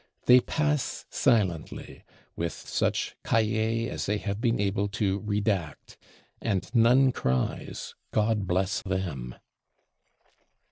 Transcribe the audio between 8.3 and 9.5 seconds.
bless them.